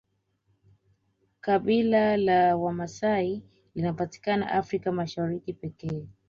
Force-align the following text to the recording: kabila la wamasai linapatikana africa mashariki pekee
kabila 1.41 2.17
la 2.17 2.55
wamasai 2.57 3.43
linapatikana 3.75 4.51
africa 4.51 4.85
mashariki 4.91 5.53
pekee 5.53 6.07